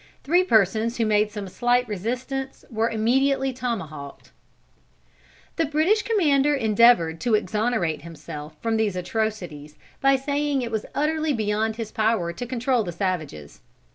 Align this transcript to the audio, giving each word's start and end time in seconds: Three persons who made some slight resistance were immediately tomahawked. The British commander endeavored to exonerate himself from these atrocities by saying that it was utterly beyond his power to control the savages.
Three 0.23 0.43
persons 0.43 0.97
who 0.97 1.05
made 1.05 1.29
some 1.31 1.47
slight 1.47 1.87
resistance 1.87 2.65
were 2.71 2.89
immediately 2.89 3.53
tomahawked. 3.53 4.31
The 5.57 5.65
British 5.67 6.01
commander 6.01 6.55
endeavored 6.55 7.21
to 7.21 7.35
exonerate 7.35 8.01
himself 8.01 8.57
from 8.63 8.77
these 8.77 8.95
atrocities 8.95 9.75
by 10.01 10.15
saying 10.15 10.57
that 10.57 10.65
it 10.65 10.71
was 10.71 10.87
utterly 10.95 11.33
beyond 11.33 11.75
his 11.75 11.91
power 11.91 12.33
to 12.33 12.47
control 12.47 12.81
the 12.83 12.91
savages. 12.91 13.61